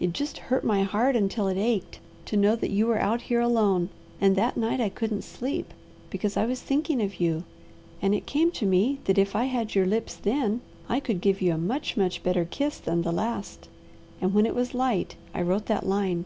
[0.00, 3.42] It just hurt my heart until it ached, to know that you were out here
[3.42, 3.90] alone;
[4.22, 5.74] and that night I couldn't sleep,
[6.08, 7.44] because I was thinking of you,
[8.00, 11.42] and it came to me that if I had your lips then I could give
[11.42, 13.68] you a much, much better kiss than the last,
[14.18, 16.24] and when it was light I wrote that line.